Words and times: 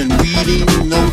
Than 0.00 0.08
reading 0.18 0.88
notes 0.88 1.09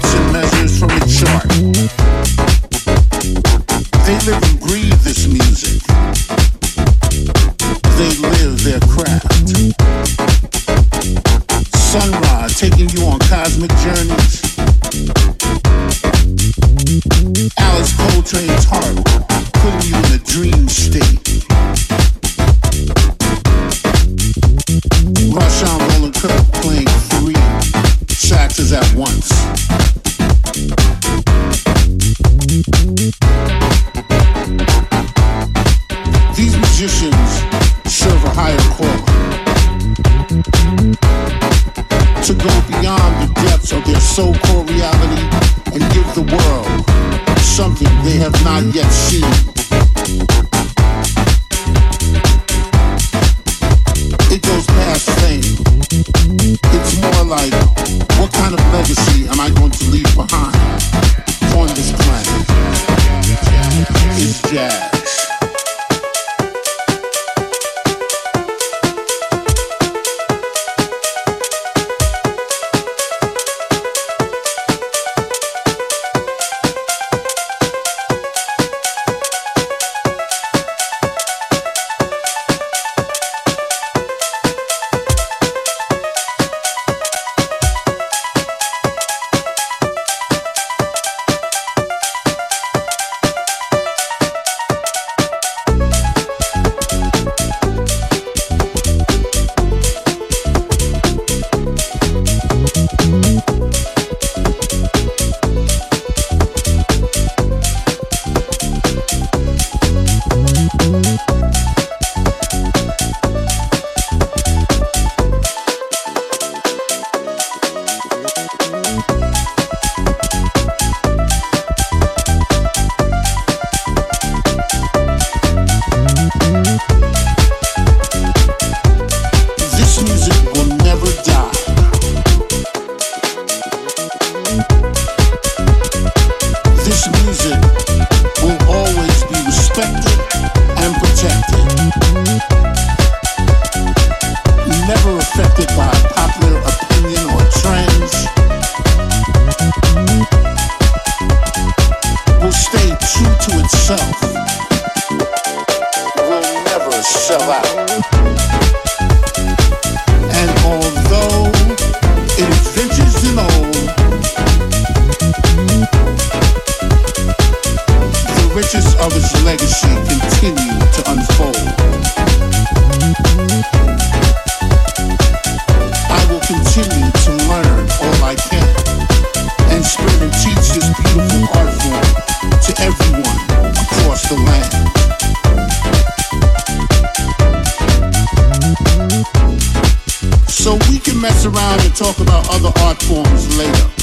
forms 193.08 193.58
later. 193.58 193.97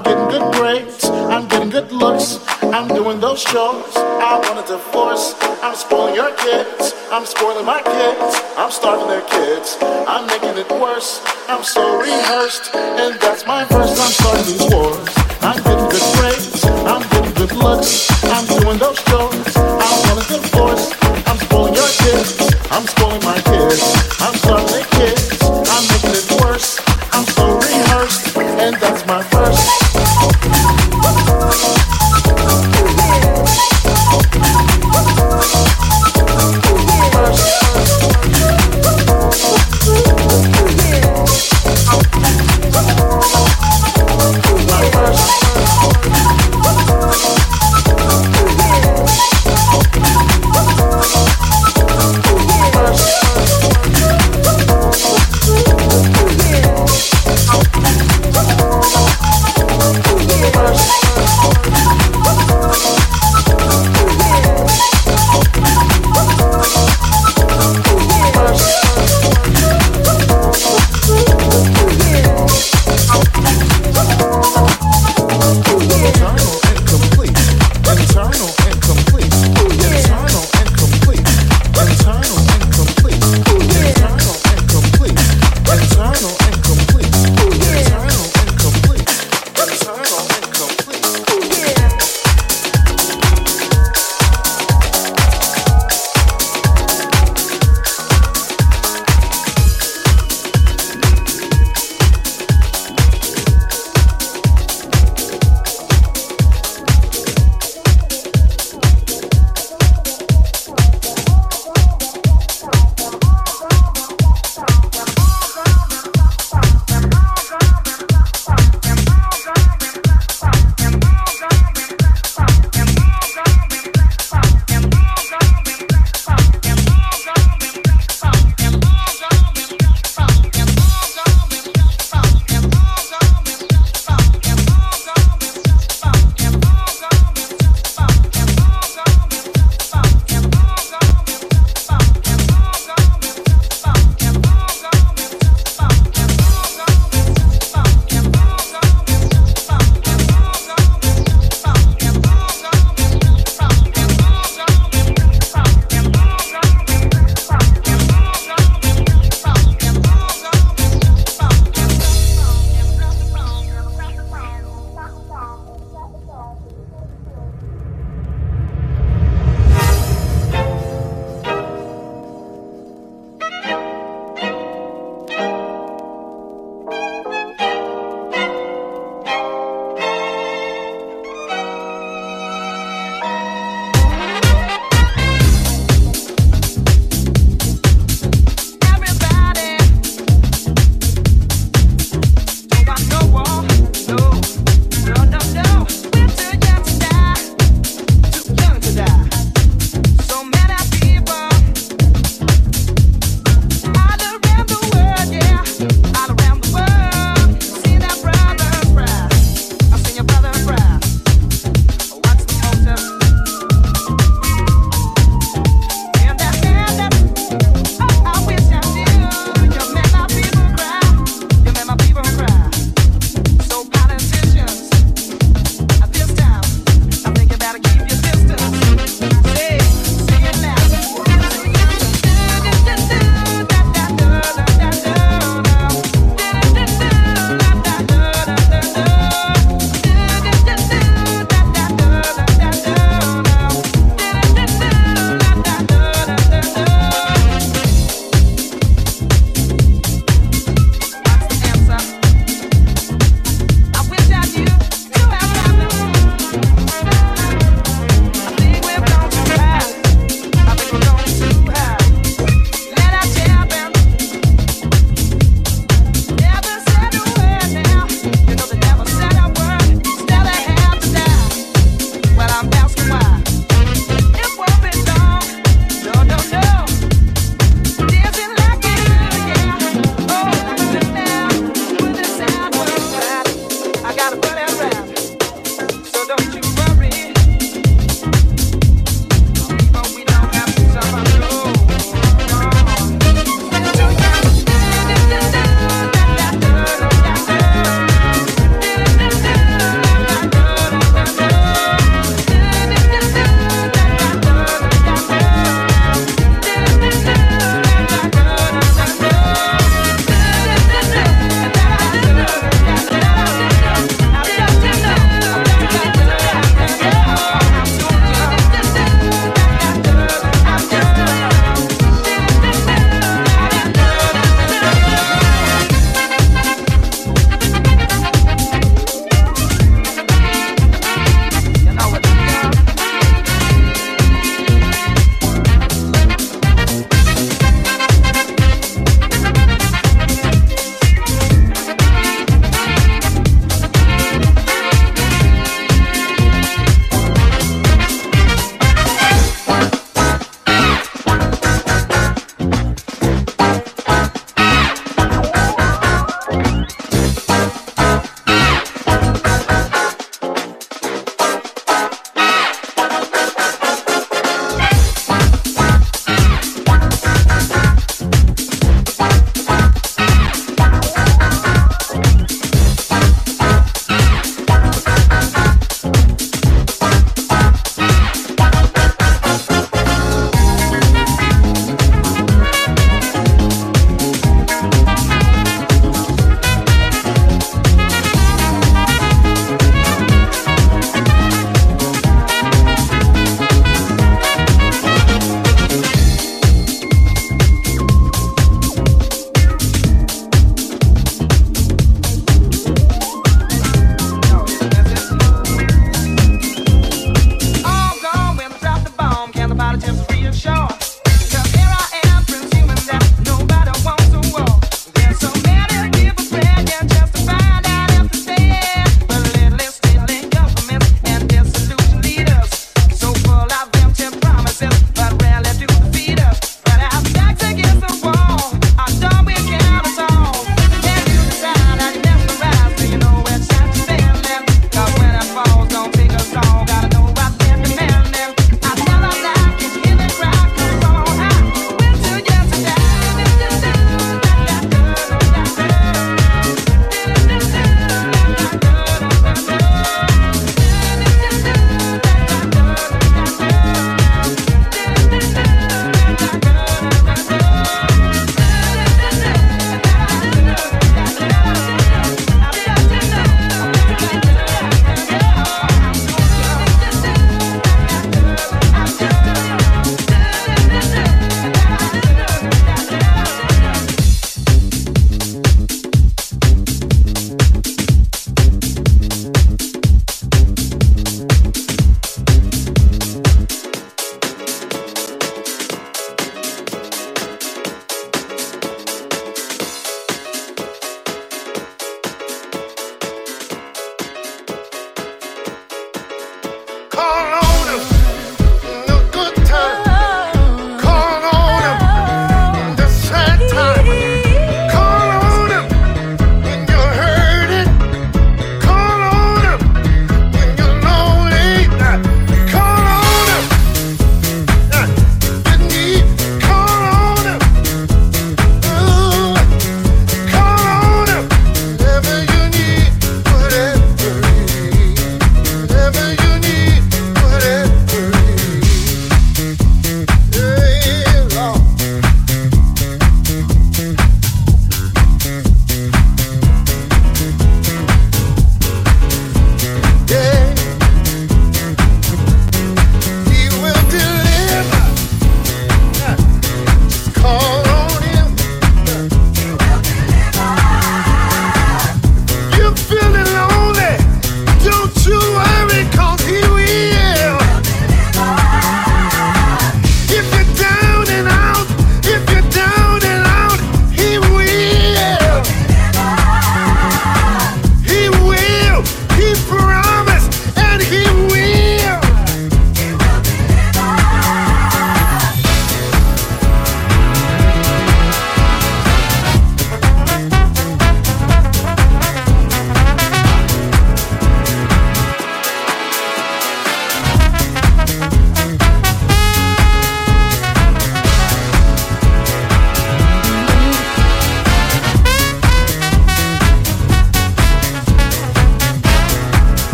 I'm 0.00 0.06
getting 0.06 0.28
good 0.40 0.54
grades, 0.54 1.04
I'm 1.04 1.46
getting 1.46 1.68
good 1.68 1.92
looks, 1.92 2.40
I'm 2.62 2.88
doing 2.88 3.20
those 3.20 3.42
shows. 3.42 3.84
I 3.96 4.40
want 4.48 4.64
a 4.64 4.66
divorce, 4.66 5.34
I'm 5.60 5.74
spoiling 5.74 6.14
your 6.14 6.34
kids, 6.36 6.94
I'm 7.12 7.26
spoiling 7.26 7.66
my 7.66 7.82
kids, 7.82 8.40
I'm 8.56 8.70
starving 8.70 9.08
their 9.08 9.20
kids, 9.28 9.76
I'm 9.82 10.26
making 10.26 10.56
it 10.56 10.70
worse, 10.80 11.20
I'm 11.50 11.62
so 11.62 12.00
rehearsed, 12.00 12.74
and 12.74 13.20
that's 13.20 13.46
my 13.46 13.64
verse. 13.66 13.92
I'm 14.00 14.12
starting 14.16 14.46
these 14.46 14.72
wars. 14.72 15.04
I'm 15.42 15.60
getting 15.68 15.88
good 15.92 16.08
grades, 16.16 16.64
I'm 16.64 17.04
getting 17.12 17.34
good 17.34 17.52
looks, 17.60 18.08
I'm 18.24 18.46
doing 18.56 18.78
those 18.78 18.98
shows. 19.04 19.56
I 19.56 19.88
want 20.08 20.16
a 20.16 20.26
divorce, 20.32 20.96
I'm 21.28 21.36
spoiling 21.44 21.74
your 21.74 21.92
kids, 22.00 22.40
I'm 22.72 22.86
spoiling 22.88 23.20
my 23.20 23.36
kids, 23.52 23.84
I'm 24.16 24.34
starving 24.40 24.59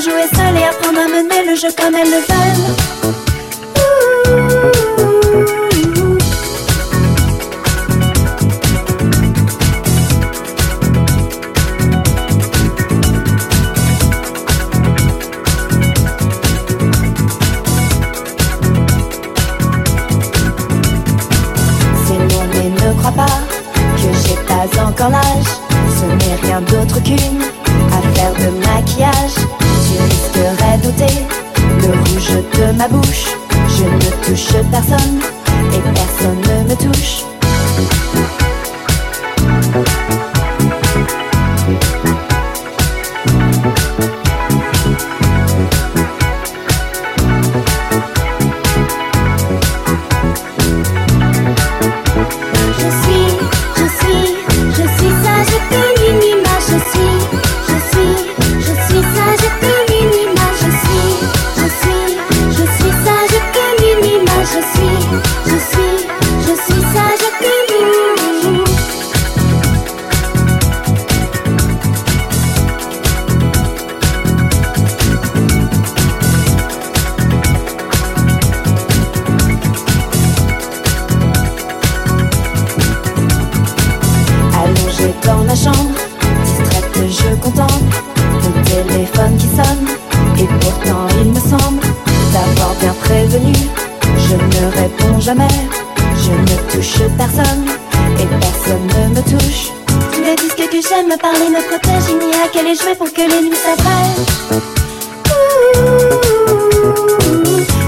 jouer 0.00 0.28
seules 0.34 0.56
et 0.58 0.64
apprendre 0.64 1.00
à 1.00 1.08
mener 1.08 1.50
le 1.50 1.56
jeu 1.56 1.68
comme 1.76 1.94
elles 1.94 2.10
le 2.10 2.18
veulent. 2.18 3.15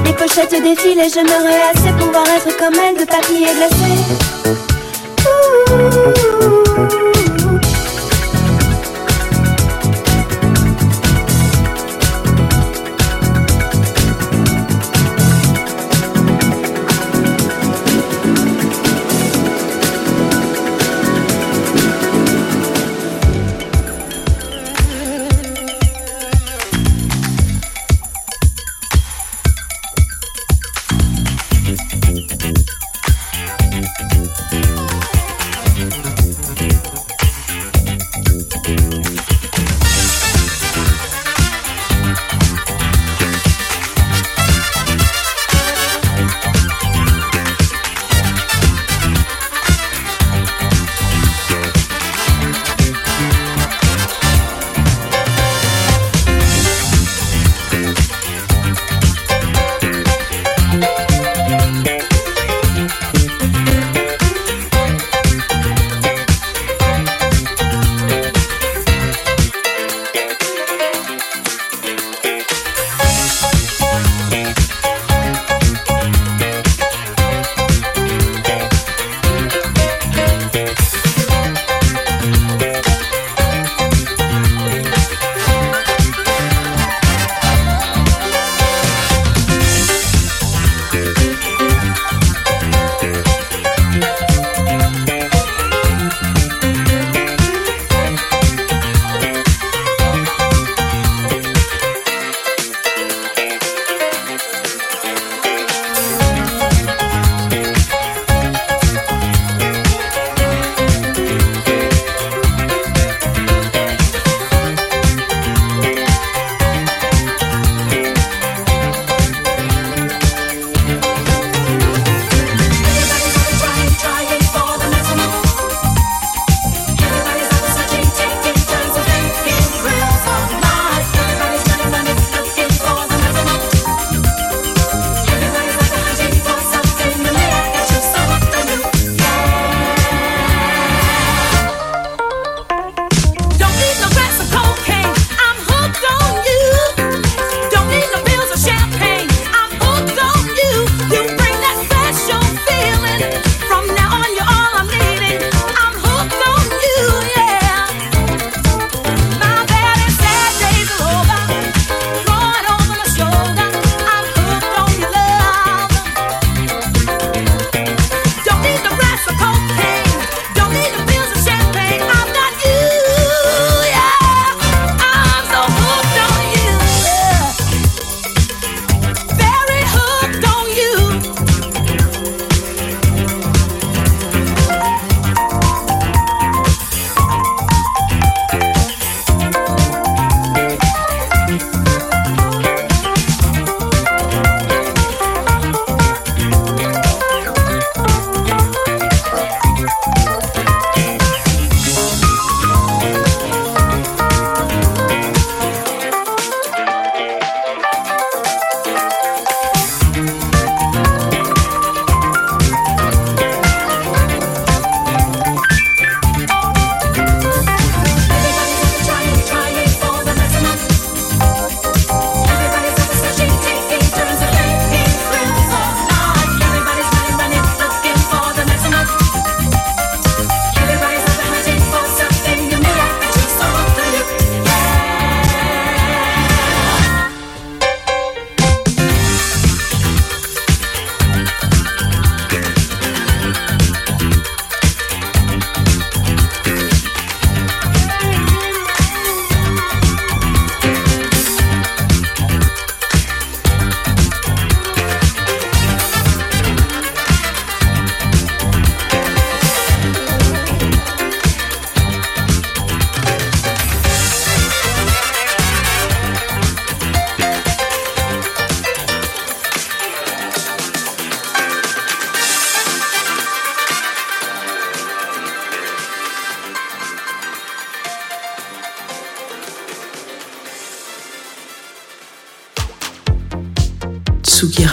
Les 0.04 0.12
pochettes 0.12 0.62
défilent 0.62 1.00
et 1.00 1.08
je 1.08 1.20
me 1.20 1.38
pouvoir 1.98 2.26
être 2.36 2.56
comme 2.56 2.74
elle 2.74 2.96
de 2.96 3.04
papier 3.04 3.46
glacé. 3.56 3.92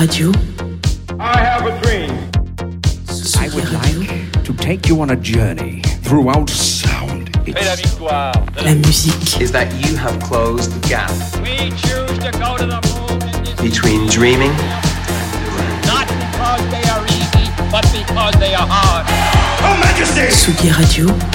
Radio. 0.05 0.31
I 1.19 1.39
have 1.39 1.65
a 1.65 1.81
dream. 1.81 2.11
Tsugi 3.07 3.63
Radio. 3.81 4.43
to 4.43 4.53
take 4.53 4.87
you 4.87 5.01
on 5.01 5.09
a 5.09 5.15
journey 5.15 5.81
throughout 6.03 6.47
sound. 6.47 7.31
Et 7.47 7.55
la. 8.01 8.31
La 8.61 8.75
musique 8.75 9.41
is 9.41 9.51
that 9.51 9.67
you 9.81 9.97
have 9.97 10.19
closed 10.19 10.71
the 10.73 10.87
gap 10.87 11.09
We 11.41 11.71
choose 11.81 12.19
to 12.19 12.31
go 12.37 12.55
to 12.55 12.67
the 12.67 12.81
moon 12.85 13.19
in 13.33 13.43
this 13.45 13.59
between 13.59 14.05
dreaming 14.07 14.53
not 15.89 16.07
because 16.21 16.61
they 16.69 16.85
are 16.93 17.03
easy, 17.05 17.49
but 17.71 17.85
because 17.91 18.35
they 18.37 18.53
are 18.53 18.67
hard. 18.69 19.07
Tsugi 20.29 20.69
Radio. 20.77 21.34